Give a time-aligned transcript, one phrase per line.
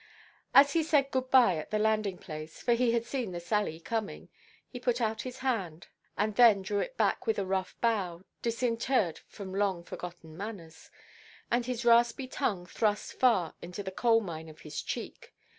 [0.55, 5.21] As he said "good–bye" at the landing–place—for he had seen the Sally coming—he put out
[5.21, 10.89] his hand, and then drew it back with a rough bow (disinterred from long–forgotten manners),
[11.51, 15.35] and his raspy tongue thrust far into the coal–mine of his cheek.